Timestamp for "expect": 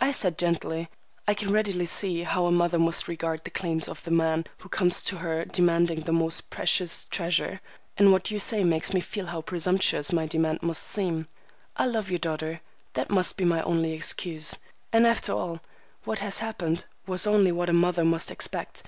18.30-18.84